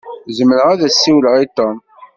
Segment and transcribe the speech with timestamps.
[0.37, 1.77] Zemreɣ ad as-siwleɣ i Tom.